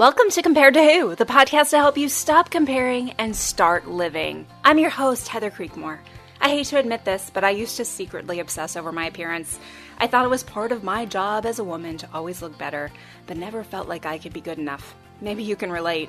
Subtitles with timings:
[0.00, 4.46] Welcome to Compared to Who, the podcast to help you stop comparing and start living.
[4.64, 5.98] I'm your host, Heather Creekmore.
[6.40, 9.60] I hate to admit this, but I used to secretly obsess over my appearance.
[9.98, 12.90] I thought it was part of my job as a woman to always look better,
[13.26, 14.94] but never felt like I could be good enough.
[15.20, 16.08] Maybe you can relate.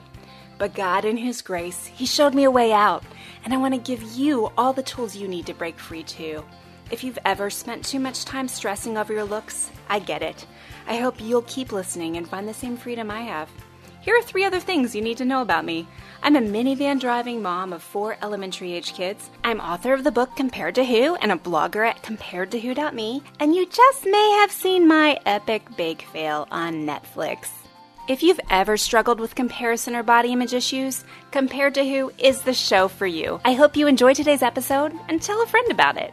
[0.58, 3.04] But God, in His grace, He showed me a way out,
[3.44, 6.46] and I want to give you all the tools you need to break free too.
[6.92, 10.46] If you've ever spent too much time stressing over your looks, I get it.
[10.88, 13.50] I hope you'll keep listening and find the same freedom I have.
[14.02, 15.88] Here are three other things you need to know about me.
[16.24, 19.30] I'm a minivan driving mom of four elementary age kids.
[19.44, 23.22] I'm author of the book Compared to Who and a blogger at comparedtowho.me.
[23.40, 27.50] And you just may have seen my epic bake fail on Netflix.
[28.08, 32.56] If you've ever struggled with comparison or body image issues, Compared to Who is the
[32.56, 33.40] show for you.
[33.46, 36.12] I hope you enjoy today's episode and tell a friend about it.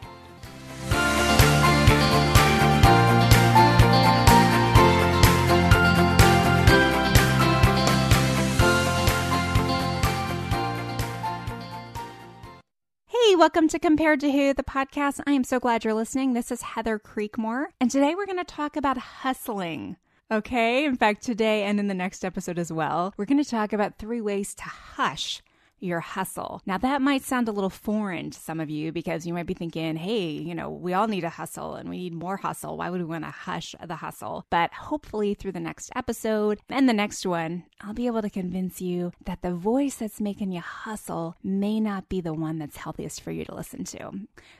[13.39, 15.21] Welcome to Compared to Who, the podcast.
[15.25, 16.33] I am so glad you're listening.
[16.33, 19.95] This is Heather Creekmore, and today we're going to talk about hustling.
[20.29, 23.71] Okay, in fact, today and in the next episode as well, we're going to talk
[23.71, 25.41] about three ways to hush
[25.79, 26.61] your hustle.
[26.65, 29.53] Now, that might sound a little foreign to some of you because you might be
[29.53, 32.77] thinking, hey, you know, we all need a hustle and we need more hustle.
[32.77, 34.45] Why would we want to hush the hustle?
[34.49, 38.81] But hopefully, through the next episode and the next one, I'll be able to convince
[38.81, 43.21] you that the voice that's making you hustle may not be the one that's healthiest
[43.21, 44.11] for you to listen to.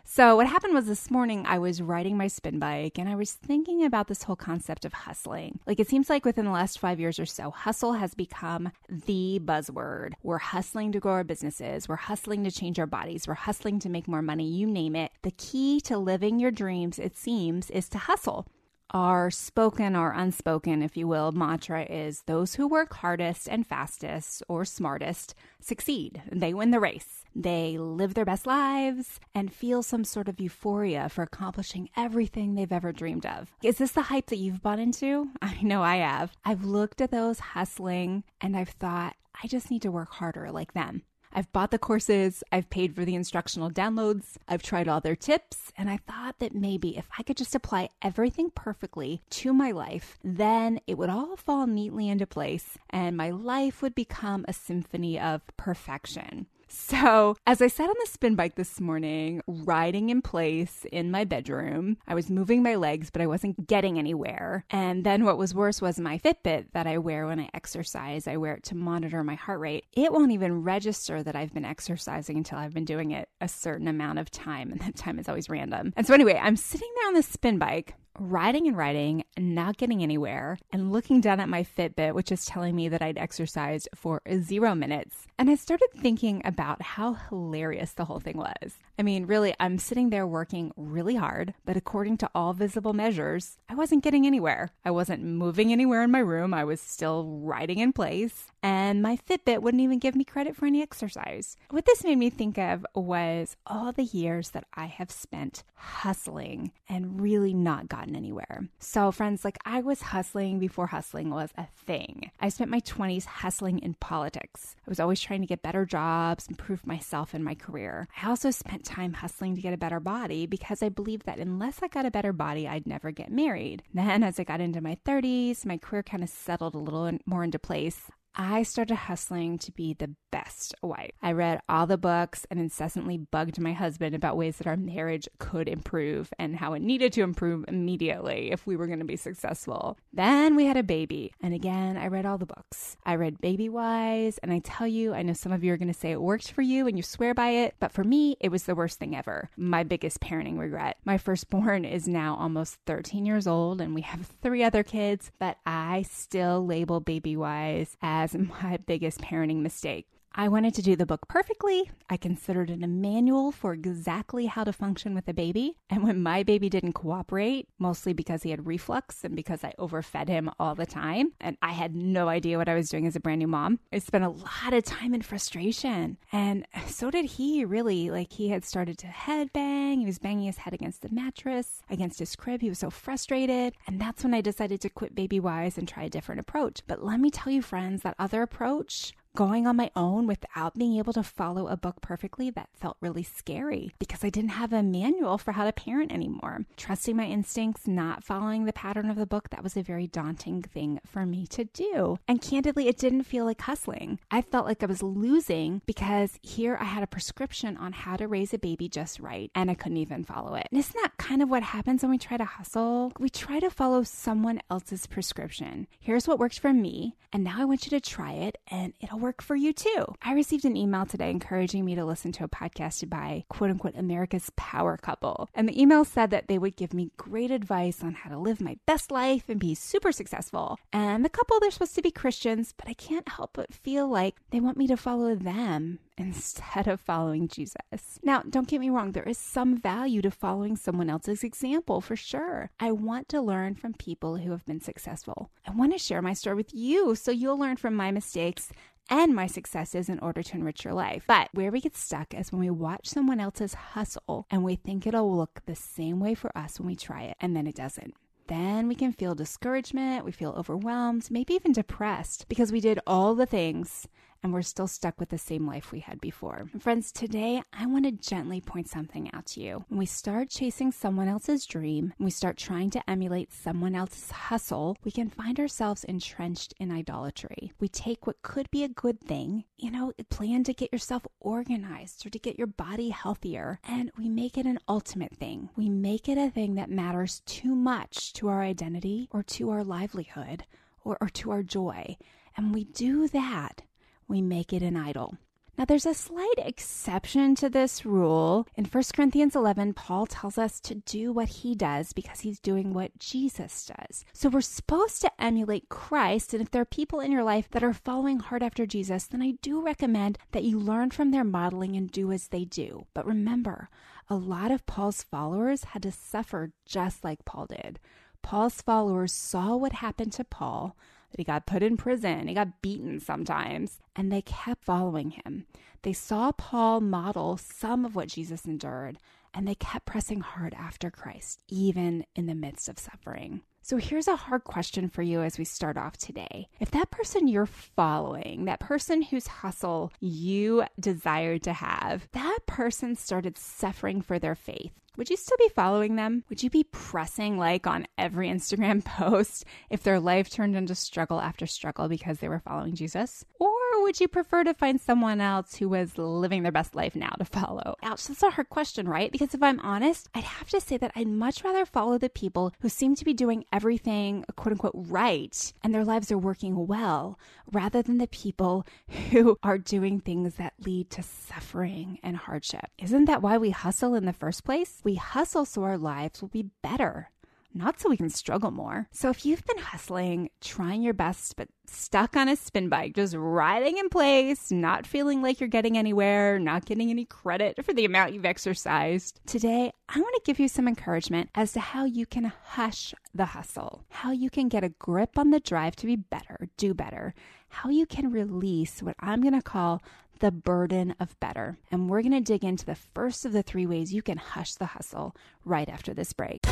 [0.03, 3.33] So, what happened was this morning I was riding my spin bike and I was
[3.33, 5.59] thinking about this whole concept of hustling.
[5.67, 9.39] Like, it seems like within the last five years or so, hustle has become the
[9.43, 10.13] buzzword.
[10.23, 13.89] We're hustling to grow our businesses, we're hustling to change our bodies, we're hustling to
[13.89, 15.11] make more money, you name it.
[15.23, 18.47] The key to living your dreams, it seems, is to hustle.
[18.91, 24.41] Our spoken or unspoken, if you will, mantra is those who work hardest and fastest
[24.47, 26.23] or smartest succeed.
[26.31, 27.23] They win the race.
[27.35, 32.71] They live their best lives and feel some sort of euphoria for accomplishing everything they've
[32.71, 33.53] ever dreamed of.
[33.61, 35.29] Is this the hype that you've bought into?
[35.41, 36.35] I know I have.
[36.43, 40.73] I've looked at those hustling and I've thought, I just need to work harder like
[40.73, 41.03] them.
[41.31, 45.71] I've bought the courses, I've paid for the instructional downloads, I've tried all their tips,
[45.77, 50.17] and I thought that maybe if I could just apply everything perfectly to my life,
[50.23, 55.19] then it would all fall neatly into place and my life would become a symphony
[55.19, 56.47] of perfection.
[56.69, 61.23] So, as I sat on the spin bike this morning, riding in place in my
[61.23, 64.65] bedroom, I was moving my legs, but I wasn't getting anywhere.
[64.69, 68.27] And then what was worse was my Fitbit that I wear when I exercise.
[68.27, 69.85] I wear it to monitor my heart rate.
[69.93, 73.87] It won't even register that I've been exercising until I've been doing it a certain
[73.87, 75.91] amount of time, and that time is always random.
[75.97, 80.01] And so, anyway, I'm sitting there on the spin bike riding and riding, not getting
[80.03, 84.21] anywhere, and looking down at my Fitbit, which is telling me that I'd exercised for
[84.41, 85.27] zero minutes.
[85.37, 88.77] And I started thinking about how hilarious the whole thing was.
[88.99, 93.57] I mean, really, I'm sitting there working really hard, but according to all visible measures,
[93.69, 94.71] I wasn't getting anywhere.
[94.83, 96.53] I wasn't moving anywhere in my room.
[96.53, 100.65] I was still riding in place, and my Fitbit wouldn't even give me credit for
[100.65, 101.55] any exercise.
[101.69, 106.73] What this made me think of was all the years that I have spent hustling
[106.89, 108.67] and really not gotten anywhere.
[108.79, 112.31] So, friends, like I was hustling before hustling was a thing.
[112.41, 114.75] I spent my 20s hustling in politics.
[114.85, 118.09] I was always trying to get better jobs, improve myself and my career.
[118.21, 121.81] I also spent time hustling to get a better body because I believed that unless
[121.83, 123.83] I got a better body, I'd never get married.
[123.93, 127.43] Then, as I got into my 30s, my career kind of settled a little more
[127.43, 128.09] into place.
[128.41, 131.11] I started hustling to be the best wife.
[131.21, 135.27] I read all the books and incessantly bugged my husband about ways that our marriage
[135.39, 139.17] could improve and how it needed to improve immediately if we were going to be
[139.17, 139.97] successful.
[140.13, 141.33] Then we had a baby.
[141.41, 142.95] And again, I read all the books.
[143.05, 144.37] I read Baby Wise.
[144.37, 146.53] And I tell you, I know some of you are going to say it worked
[146.53, 147.75] for you and you swear by it.
[147.81, 149.49] But for me, it was the worst thing ever.
[149.57, 150.95] My biggest parenting regret.
[151.03, 155.57] My firstborn is now almost 13 years old and we have three other kids, but
[155.65, 158.28] I still label Baby Wise as
[158.61, 160.07] my biggest parenting mistake.
[160.39, 161.91] I wanted to do the book perfectly.
[162.09, 165.75] I considered it a manual for exactly how to function with a baby.
[165.89, 170.29] And when my baby didn't cooperate, mostly because he had reflux and because I overfed
[170.29, 173.19] him all the time, and I had no idea what I was doing as a
[173.19, 176.15] brand new mom, I spent a lot of time in frustration.
[176.31, 178.09] And so did he, really.
[178.09, 179.99] Like, he had started to headbang.
[179.99, 182.61] He was banging his head against the mattress, against his crib.
[182.61, 183.73] He was so frustrated.
[183.87, 186.79] And that's when I decided to quit Baby Wise and try a different approach.
[186.87, 190.97] But let me tell you, friends, that other approach going on my own without being
[190.97, 194.83] able to follow a book perfectly, that felt really scary because I didn't have a
[194.83, 196.65] manual for how to parent anymore.
[196.77, 200.61] Trusting my instincts, not following the pattern of the book, that was a very daunting
[200.61, 202.17] thing for me to do.
[202.27, 204.19] And candidly, it didn't feel like hustling.
[204.31, 208.27] I felt like I was losing because here I had a prescription on how to
[208.27, 210.67] raise a baby just right, and I couldn't even follow it.
[210.71, 213.13] And isn't that kind of what happens when we try to hustle?
[213.19, 215.87] We try to follow someone else's prescription.
[215.99, 219.18] Here's what works for me, and now I want you to try it, and it'll
[219.19, 220.05] work for you too.
[220.21, 223.95] I received an email today encouraging me to listen to a podcast by quote unquote
[223.95, 225.49] America's Power Couple.
[225.53, 228.61] And the email said that they would give me great advice on how to live
[228.61, 230.79] my best life and be super successful.
[230.91, 234.35] And the couple, they're supposed to be Christians, but I can't help but feel like
[234.51, 238.19] they want me to follow them instead of following Jesus.
[238.23, 242.15] Now, don't get me wrong, there is some value to following someone else's example for
[242.15, 242.71] sure.
[242.79, 245.49] I want to learn from people who have been successful.
[245.65, 248.71] I want to share my story with you so you'll learn from my mistakes
[249.09, 251.23] and my successes in order to enrich your life.
[251.27, 255.05] But where we get stuck is when we watch someone else's hustle and we think
[255.05, 258.13] it'll look the same way for us when we try it, and then it doesn't
[258.49, 263.35] then we can feel discouragement, we feel overwhelmed, maybe even depressed because we did all
[263.35, 264.07] the things
[264.43, 266.69] and we're still stuck with the same life we had before.
[266.79, 269.85] friends, today I want to gently point something out to you.
[269.89, 274.97] When we start chasing someone else's dream, we start trying to emulate someone else's hustle,
[275.03, 277.73] we can find ourselves entrenched in idolatry.
[277.79, 282.25] We take what could be a good thing, you know, plan to get yourself organized
[282.25, 285.69] or to get your body healthier, and we make it an ultimate thing.
[285.75, 289.83] We make it a thing that matters too much to our identity or to our
[289.83, 290.65] livelihood
[291.03, 292.17] or, or to our joy.
[292.55, 293.83] And we do that
[294.29, 295.37] we make it an idol.
[295.79, 298.67] Now, there's a slight exception to this rule.
[298.75, 302.93] In 1 Corinthians 11, Paul tells us to do what he does because he's doing
[302.93, 304.25] what Jesus does.
[304.33, 306.53] So we're supposed to emulate Christ.
[306.53, 309.41] And if there are people in your life that are following hard after Jesus, then
[309.41, 313.05] I do recommend that you learn from their modeling and do as they do.
[313.13, 313.87] But remember,
[314.29, 317.99] a lot of Paul's followers had to suffer just like Paul did.
[318.41, 320.97] Paul's followers saw what happened to Paul
[321.31, 325.65] that he got put in prison, he got beaten sometimes, and they kept following him.
[326.01, 329.17] They saw Paul model some of what Jesus endured,
[329.53, 333.61] and they kept pressing hard after Christ, even in the midst of suffering.
[333.89, 336.67] So here's a hard question for you as we start off today.
[336.79, 343.15] If that person you're following, that person whose hustle you desired to have, that person
[343.15, 346.43] started suffering for their faith, would you still be following them?
[346.49, 351.41] Would you be pressing like on every Instagram post if their life turned into struggle
[351.41, 353.43] after struggle because they were following Jesus?
[353.59, 357.29] Or would you prefer to find someone else who was living their best life now
[357.37, 357.95] to follow?
[358.03, 359.31] Ouch, that's a hard question, right?
[359.31, 362.73] Because if I'm honest, I'd have to say that I'd much rather follow the people
[362.81, 366.87] who seem to be doing everything uh, quote unquote right and their lives are working
[366.87, 367.39] well
[367.71, 368.85] rather than the people
[369.31, 372.85] who are doing things that lead to suffering and hardship.
[372.97, 375.01] Isn't that why we hustle in the first place?
[375.03, 377.29] We hustle so our lives will be better
[377.73, 379.07] not so we can struggle more.
[379.11, 383.35] So if you've been hustling, trying your best, but stuck on a spin bike, just
[383.35, 388.05] riding in place, not feeling like you're getting anywhere, not getting any credit for the
[388.05, 392.25] amount you've exercised, today I want to give you some encouragement as to how you
[392.25, 396.15] can hush the hustle, how you can get a grip on the drive to be
[396.15, 397.33] better, do better,
[397.69, 400.01] how you can release what I'm going to call
[400.39, 401.77] the burden of better.
[401.91, 404.75] And we're going to dig into the first of the three ways you can hush
[404.75, 405.35] the hustle
[405.65, 406.65] right after this break.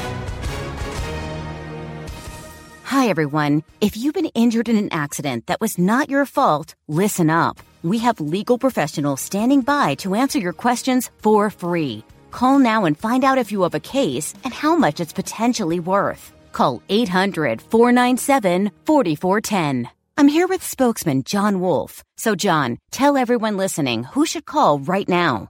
[2.98, 3.64] Hi, everyone.
[3.80, 7.60] If you've been injured in an accident that was not your fault, listen up.
[7.84, 12.04] We have legal professionals standing by to answer your questions for free.
[12.32, 15.80] Call now and find out if you have a case and how much it's potentially
[15.80, 16.34] worth.
[16.54, 19.90] Call 800 497 4410.
[20.18, 22.04] I'm here with spokesman John Wolf.
[22.18, 25.50] So, John, tell everyone listening who should call right now.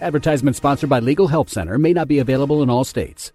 [0.00, 3.32] Advertisement sponsored by Legal Help Center may not be available in all states.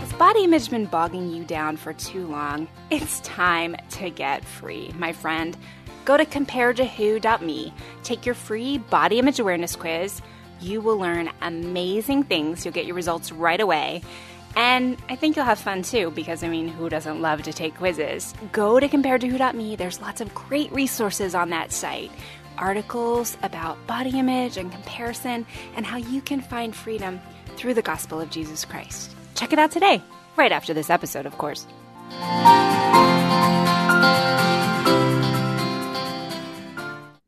[0.00, 4.92] Has body image been bogging you down for too long, it's time to get free,
[4.98, 5.56] my friend.
[6.04, 7.72] Go to comparedtowho.me,
[8.02, 10.20] take your free body image awareness quiz,
[10.60, 12.64] You will learn amazing things.
[12.64, 14.02] You'll get your results right away.
[14.56, 17.76] And I think you'll have fun too, because I mean, who doesn't love to take
[17.76, 18.34] quizzes?
[18.52, 19.76] Go to comparedtowho.me.
[19.76, 22.10] There's lots of great resources on that site.
[22.58, 27.20] Articles about body image and comparison, and how you can find freedom
[27.56, 29.14] through the gospel of Jesus Christ.
[29.34, 30.02] Check it out today,
[30.36, 31.66] right after this episode, of course.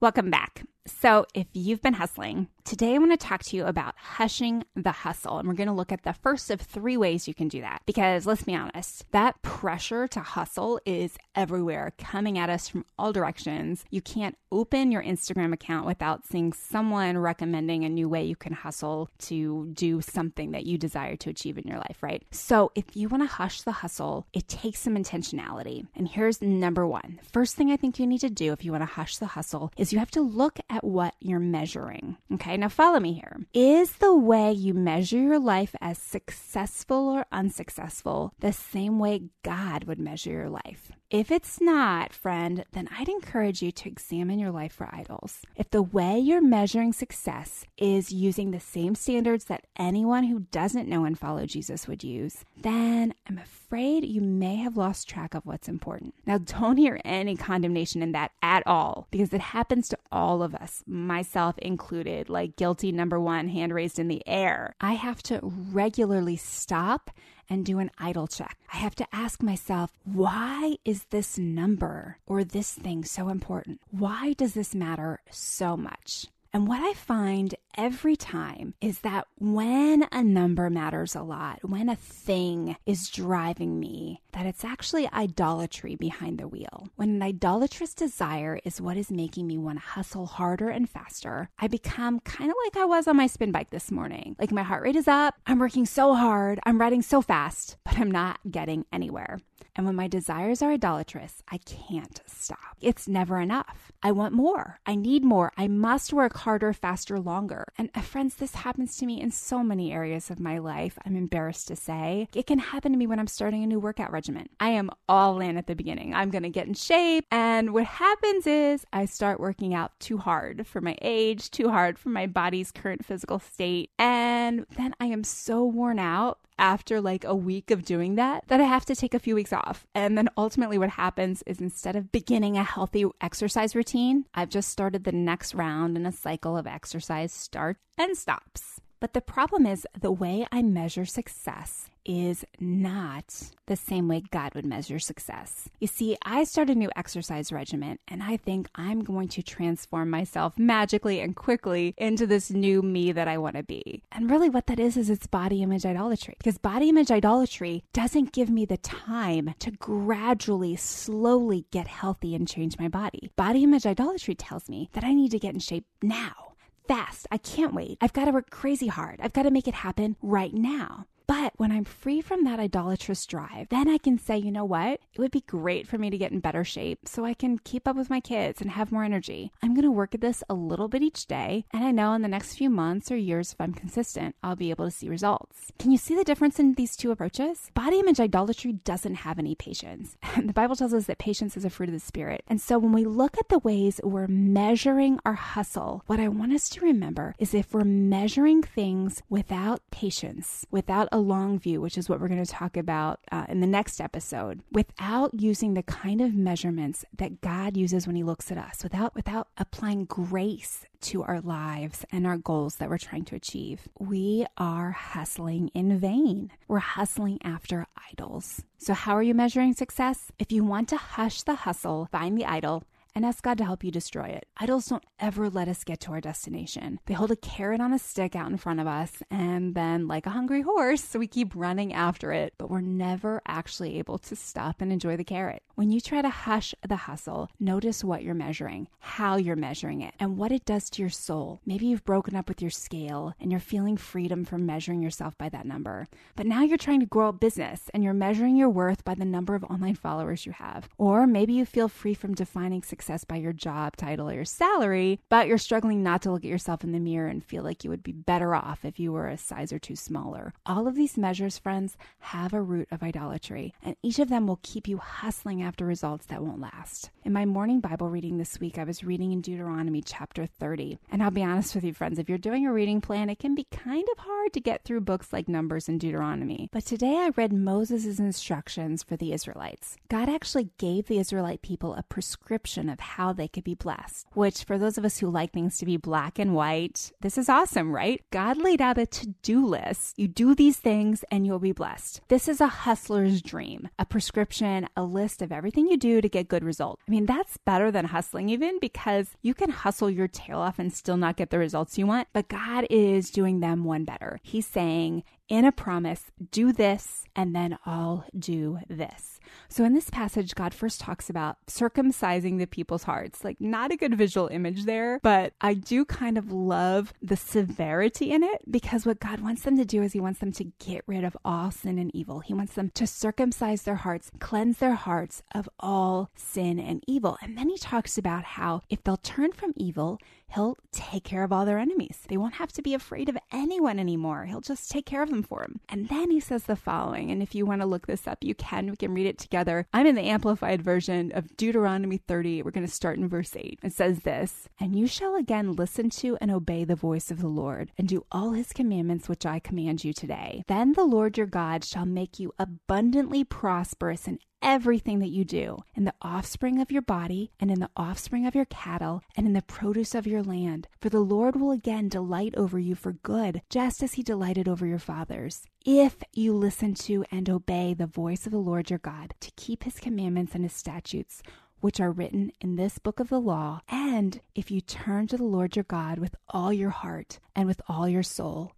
[0.01, 0.65] Welcome back.
[0.87, 4.91] So, if you've been hustling, today I want to talk to you about hushing the
[4.91, 5.39] hustle.
[5.39, 7.83] And we're going to look at the first of three ways you can do that.
[7.87, 13.13] Because let's be honest, that pressure to hustle is everywhere, coming at us from all
[13.13, 13.85] directions.
[13.91, 18.53] You can't open your Instagram account without seeing someone recommending a new way you can
[18.53, 22.25] hustle to do something that you desire to achieve in your life, right?
[22.33, 25.87] So, if you want to hush the hustle, it takes some intentionality.
[25.95, 28.83] And here's number one first thing I think you need to do if you want
[28.83, 32.17] to hush the hustle is you have to look at what you're measuring.
[32.33, 33.41] Okay, now follow me here.
[33.53, 39.85] Is the way you measure your life as successful or unsuccessful the same way God
[39.85, 40.91] would measure your life?
[41.11, 45.43] If it's not, friend, then I'd encourage you to examine your life for idols.
[45.57, 50.89] If the way you're measuring success is using the same standards that anyone who doesn't
[50.89, 55.45] know and follow Jesus would use, then I'm afraid you may have lost track of
[55.45, 56.15] what's important.
[56.25, 60.55] Now, don't hear any condemnation in that at all, because it happens to all of
[60.55, 64.75] us, myself included, like guilty number one, hand raised in the air.
[64.81, 67.11] I have to regularly stop
[67.49, 68.57] and do an idol check.
[68.73, 73.81] I have to ask myself, why is this number or this thing so important?
[73.91, 76.29] Why does this matter so much?
[76.55, 81.89] And what I find every time is that when a number matters a lot, when
[81.89, 86.89] a thing is driving me, that it's actually idolatry behind the wheel.
[86.97, 91.49] When an idolatrous desire is what is making me want to hustle harder and faster,
[91.59, 94.37] I become kind of like I was on my spin bike this morning.
[94.39, 97.99] Like my heart rate is up, I'm working so hard, I'm riding so fast, but
[97.99, 99.39] I'm not getting anywhere.
[99.75, 102.77] And when my desires are idolatrous, I can't stop.
[102.81, 103.91] It's never enough.
[104.03, 104.81] I want more.
[104.85, 105.53] I need more.
[105.57, 107.65] I must work harder, faster, longer.
[107.79, 110.99] And uh, friends, this happens to me in so many areas of my life.
[111.07, 112.29] I'm embarrassed to say.
[112.35, 114.49] It can happen to me when I'm starting a new workout regimen.
[114.61, 116.15] I am all in at the beginning.
[116.15, 117.25] I'm going to get in shape.
[117.31, 121.99] And what happens is I start working out too hard for my age, too hard
[121.99, 123.91] for my body's current physical state.
[123.99, 128.61] And then I am so worn out after like a week of doing that that
[128.61, 129.85] I have to take a few weeks off.
[129.95, 134.71] And then ultimately, what happens is instead of beginning a healthy exercise routine, I've just
[134.71, 138.81] started the next round in a cycle of exercise starts and stops.
[139.03, 144.55] But the problem is the way I measure success is not the same way God
[144.55, 145.69] would measure success.
[145.81, 150.09] You see, I start a new exercise regimen and I think I'm going to transform
[150.09, 154.05] myself magically and quickly into this new me that I want to be.
[154.13, 156.37] And really, what that is, is it's body image idolatry.
[156.39, 162.47] Because body image idolatry doesn't give me the time to gradually, slowly get healthy and
[162.47, 163.33] change my body.
[163.35, 166.52] Body image idolatry tells me that I need to get in shape now
[166.87, 167.27] fast.
[167.31, 167.99] I can't wait.
[168.01, 169.21] I've got to work crazy hard.
[169.23, 171.07] I've got to make it happen right now.
[171.33, 175.01] But when I'm free from that idolatrous drive, then I can say, you know what?
[175.15, 177.89] It would be great for me to get in better shape so I can keep
[177.89, 179.51] up with my kids and have more energy.
[179.63, 181.65] I'm going to work at this a little bit each day.
[181.73, 184.69] And I know in the next few months or years, if I'm consistent, I'll be
[184.69, 185.73] able to see results.
[185.79, 187.71] Can you see the difference in these two approaches?
[187.73, 190.19] Body image idolatry doesn't have any patience.
[190.35, 192.45] And the Bible tells us that patience is a fruit of the Spirit.
[192.47, 196.53] And so when we look at the ways we're measuring our hustle, what I want
[196.53, 201.97] us to remember is if we're measuring things without patience, without a long view, which
[201.97, 205.83] is what we're going to talk about uh, in the next episode, without using the
[205.83, 210.87] kind of measurements that God uses when He looks at us, without without applying grace
[211.03, 215.99] to our lives and our goals that we're trying to achieve, we are hustling in
[215.99, 216.51] vain.
[216.69, 218.63] We're hustling after idols.
[218.79, 220.31] So, how are you measuring success?
[220.39, 223.85] If you want to hush the hustle, find the idol and ask God to help
[223.85, 224.47] you destroy it.
[224.57, 226.99] Idols don't ever let us get to our destination.
[227.07, 230.27] They hold a carrot on a stick out in front of us, and then, like
[230.27, 234.81] a hungry horse, we keep running after it, but we're never actually able to stop
[234.81, 235.63] and enjoy the carrot.
[235.75, 240.15] When you try to hush the hustle, notice what you're measuring, how you're measuring it,
[240.19, 241.61] and what it does to your soul.
[241.67, 245.49] Maybe you've broken up with your scale and you're feeling freedom from measuring yourself by
[245.49, 246.07] that number.
[246.37, 249.25] But now you're trying to grow a business and you're measuring your worth by the
[249.25, 250.89] number of online followers you have.
[250.99, 255.21] Or maybe you feel free from defining success by your job title or your salary,
[255.29, 257.91] but you're struggling not to look at yourself in the mirror and feel like you
[257.91, 260.53] would be better off if you were a size or two smaller.
[260.65, 264.61] All of these measures, friends, have a root of idolatry, and each of them will
[264.63, 267.11] keep you hustling after results that won't last.
[267.25, 270.99] In my morning Bible reading this week, I was reading in Deuteronomy chapter 30.
[271.11, 273.55] And I'll be honest with you, friends, if you're doing a reading plan, it can
[273.55, 276.69] be kind of hard to get through books like Numbers and Deuteronomy.
[276.73, 279.97] But today I read Moses' instructions for the Israelites.
[280.09, 284.65] God actually gave the Israelite people a prescription of how they could be blessed, which
[284.65, 287.95] for those of us who like things to be black and white, this is awesome,
[287.95, 288.23] right?
[288.31, 290.19] God laid out a to do list.
[290.19, 292.21] You do these things and you'll be blessed.
[292.29, 296.49] This is a hustler's dream, a prescription, a list of everything you do to get
[296.49, 297.03] good results.
[297.07, 300.93] I mean, that's better than hustling, even because you can hustle your tail off and
[300.93, 304.39] still not get the results you want, but God is doing them one better.
[304.43, 309.39] He's saying, in a promise, do this, and then I'll do this.
[309.69, 313.45] So in this passage, God first talks about circumcising the people's hearts.
[313.45, 318.31] Like, not a good visual image there, but I do kind of love the severity
[318.31, 321.05] in it because what God wants them to do is He wants them to get
[321.07, 322.41] rid of all sin and evil.
[322.41, 327.39] He wants them to circumcise their hearts, cleanse their hearts of all sin and evil.
[327.43, 330.19] And then He talks about how if they'll turn from evil,
[330.55, 332.21] He'll take care of all their enemies.
[332.29, 334.45] They won't have to be afraid of anyone anymore.
[334.45, 335.81] He'll just take care of them for them.
[335.89, 338.55] And then he says the following, and if you want to look this up, you
[338.55, 338.91] can.
[338.91, 339.87] We can read it together.
[339.93, 342.63] I'm in the amplified version of Deuteronomy 30.
[342.63, 343.81] We're going to start in verse 8.
[343.83, 347.49] It says this And you shall again listen to and obey the voice of the
[347.49, 350.63] Lord, and do all his commandments which I command you today.
[350.69, 355.79] Then the Lord your God shall make you abundantly prosperous in everything that you do,
[355.95, 359.53] in the offspring of your body, and in the offspring of your cattle, and in
[359.53, 360.89] the produce of your land.
[361.01, 364.87] For the Lord will again delight over you for good, just as he delighted over
[364.87, 365.65] your fathers.
[365.85, 369.85] If you listen to and obey the voice of the Lord your God, to keep
[369.85, 371.43] his commandments and his statutes,
[371.81, 375.43] which are written in this book of the law, and if you turn to the
[375.45, 378.73] Lord your God with all your heart and with all your soul,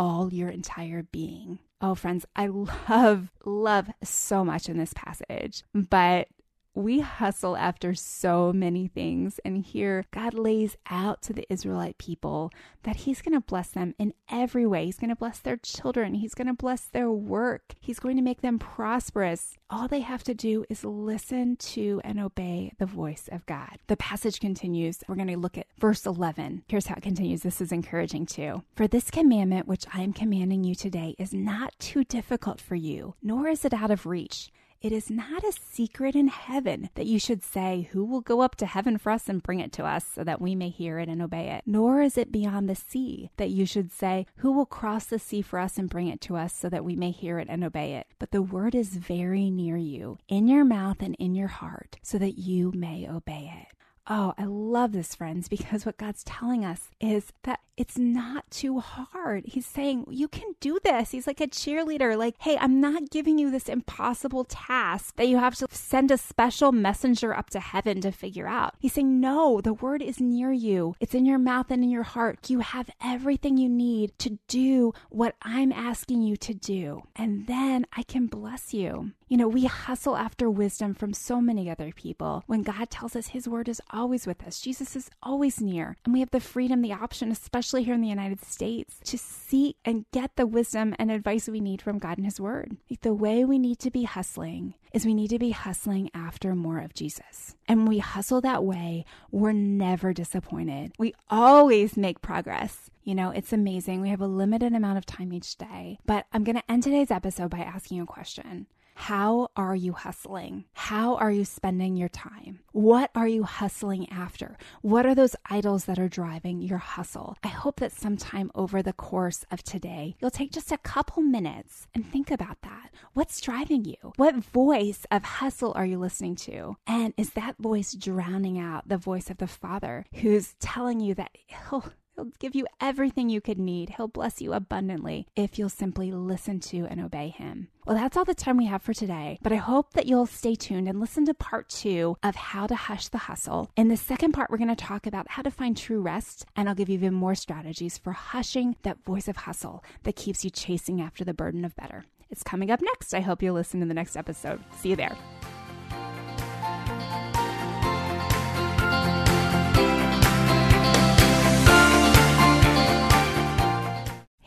[0.00, 1.58] all your entire being.
[1.82, 2.46] Oh, friends, I
[2.88, 6.26] love, love so much in this passage, but
[6.74, 9.40] we hustle after so many things.
[9.44, 12.50] And here, God lays out to the Israelite people
[12.82, 14.84] that He's going to bless them in every way.
[14.84, 18.22] He's going to bless their children, He's going to bless their work, He's going to
[18.22, 19.56] make them prosperous.
[19.68, 23.78] All they have to do is listen to and obey the voice of God.
[23.86, 24.98] The passage continues.
[25.08, 26.64] We're going to look at verse 11.
[26.68, 27.42] Here's how it continues.
[27.42, 28.62] This is encouraging too.
[28.74, 33.14] For this commandment, which I am commanding you today, is not too difficult for you,
[33.22, 34.50] nor is it out of reach.
[34.82, 38.56] It is not a secret in heaven that you should say, Who will go up
[38.56, 41.06] to heaven for us and bring it to us so that we may hear it
[41.06, 41.64] and obey it?
[41.66, 45.42] Nor is it beyond the sea that you should say, Who will cross the sea
[45.42, 47.92] for us and bring it to us so that we may hear it and obey
[47.96, 48.06] it?
[48.18, 52.16] But the word is very near you, in your mouth and in your heart, so
[52.16, 53.76] that you may obey it.
[54.06, 58.80] Oh, I love this, friends, because what God's telling us is that it's not too
[58.80, 59.44] hard.
[59.46, 61.12] He's saying, You can do this.
[61.12, 65.38] He's like a cheerleader, like, Hey, I'm not giving you this impossible task that you
[65.38, 68.74] have to send a special messenger up to heaven to figure out.
[68.78, 72.02] He's saying, No, the word is near you, it's in your mouth and in your
[72.02, 72.50] heart.
[72.50, 77.02] You have everything you need to do what I'm asking you to do.
[77.16, 79.12] And then I can bless you.
[79.30, 83.28] You know, we hustle after wisdom from so many other people when God tells us
[83.28, 84.60] His word is always with us.
[84.60, 85.96] Jesus is always near.
[86.04, 89.76] And we have the freedom, the option, especially here in the United States, to seek
[89.84, 92.76] and get the wisdom and advice we need from God and His word.
[93.02, 96.80] The way we need to be hustling is we need to be hustling after more
[96.80, 97.54] of Jesus.
[97.68, 100.90] And when we hustle that way, we're never disappointed.
[100.98, 102.90] We always make progress.
[103.04, 104.00] You know, it's amazing.
[104.00, 106.00] We have a limited amount of time each day.
[106.04, 108.66] But I'm going to end today's episode by asking a question.
[109.00, 110.66] How are you hustling?
[110.74, 112.60] How are you spending your time?
[112.72, 114.58] What are you hustling after?
[114.82, 117.38] What are those idols that are driving your hustle?
[117.42, 121.88] I hope that sometime over the course of today, you'll take just a couple minutes
[121.94, 122.90] and think about that.
[123.14, 124.12] What's driving you?
[124.16, 126.76] What voice of hustle are you listening to?
[126.86, 131.30] And is that voice drowning out the voice of the Father who's telling you that
[131.70, 133.94] he'll He'll give you everything you could need.
[133.96, 137.68] He'll bless you abundantly if you'll simply listen to and obey Him.
[137.86, 140.54] Well, that's all the time we have for today, but I hope that you'll stay
[140.54, 143.70] tuned and listen to part two of how to hush the hustle.
[143.74, 146.68] In the second part, we're going to talk about how to find true rest, and
[146.68, 150.50] I'll give you even more strategies for hushing that voice of hustle that keeps you
[150.50, 152.04] chasing after the burden of better.
[152.28, 153.14] It's coming up next.
[153.14, 154.60] I hope you'll listen to the next episode.
[154.76, 155.16] See you there.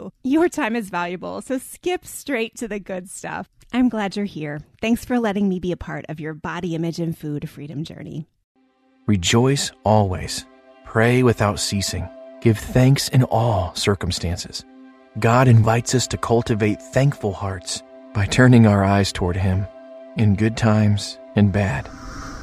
[0.00, 0.12] you.
[0.22, 3.48] Your time is valuable, so skip straight to the good stuff.
[3.72, 4.60] I'm glad you're here.
[4.80, 8.26] Thanks for letting me be a part of your body image and food freedom journey.
[9.06, 10.44] Rejoice always.
[10.84, 12.08] Pray without ceasing.
[12.40, 14.64] Give thanks in all circumstances.
[15.18, 17.82] God invites us to cultivate thankful hearts
[18.14, 19.66] by turning our eyes toward Him
[20.16, 21.88] in good times and bad.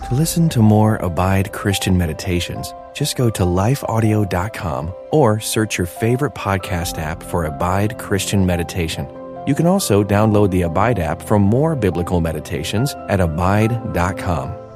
[0.07, 6.33] To listen to more Abide Christian meditations, just go to lifeaudio.com or search your favorite
[6.33, 9.07] podcast app for Abide Christian Meditation.
[9.45, 14.66] You can also download the Abide app for more biblical meditations at abide.com.